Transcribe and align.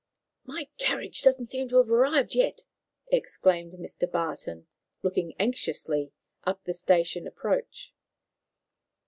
"My 0.45 0.67
carriage 0.79 1.21
doesn't 1.21 1.51
seem 1.51 1.69
to 1.69 1.77
have 1.77 1.91
arrived 1.91 2.33
yet," 2.33 2.63
exclaimed 3.11 3.73
Mr. 3.73 4.11
Barton, 4.11 4.65
looking 5.03 5.35
anxiously 5.37 6.11
up 6.43 6.63
the 6.63 6.73
station 6.73 7.27
approach. 7.27 7.93